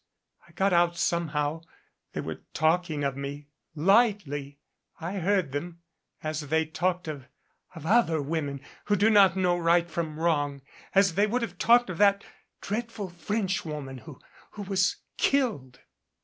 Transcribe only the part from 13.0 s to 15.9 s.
Frenchwoman who who was killed."